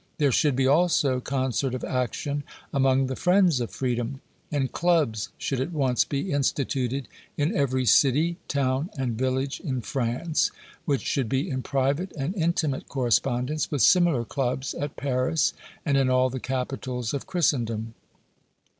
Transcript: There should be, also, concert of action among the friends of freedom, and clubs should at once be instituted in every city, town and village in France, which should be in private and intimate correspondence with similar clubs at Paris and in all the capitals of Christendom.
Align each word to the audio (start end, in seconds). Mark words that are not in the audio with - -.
There 0.17 0.31
should 0.31 0.55
be, 0.55 0.65
also, 0.65 1.19
concert 1.19 1.75
of 1.75 1.83
action 1.83 2.43
among 2.73 3.05
the 3.05 3.15
friends 3.15 3.59
of 3.59 3.69
freedom, 3.69 4.19
and 4.51 4.71
clubs 4.71 5.29
should 5.37 5.59
at 5.59 5.71
once 5.71 6.05
be 6.05 6.31
instituted 6.31 7.07
in 7.37 7.55
every 7.55 7.85
city, 7.85 8.37
town 8.47 8.89
and 8.97 9.15
village 9.15 9.59
in 9.59 9.81
France, 9.81 10.49
which 10.85 11.03
should 11.03 11.29
be 11.29 11.47
in 11.51 11.61
private 11.61 12.11
and 12.17 12.35
intimate 12.35 12.87
correspondence 12.87 13.69
with 13.69 13.83
similar 13.83 14.25
clubs 14.25 14.73
at 14.73 14.95
Paris 14.95 15.53
and 15.85 15.95
in 15.97 16.09
all 16.09 16.31
the 16.31 16.39
capitals 16.39 17.13
of 17.13 17.27
Christendom. 17.27 17.93